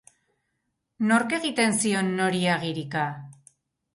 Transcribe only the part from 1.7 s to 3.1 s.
zion nori agirika?